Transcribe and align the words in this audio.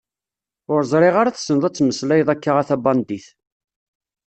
Ur 0.73 0.81
ẓriɣ 0.91 1.15
ara 1.17 1.35
tesneḍ 1.35 1.63
ad 1.65 1.73
temmeslayeḍ 1.75 2.29
akka 2.33 2.51
a 2.61 2.63
tabandit. 2.69 3.27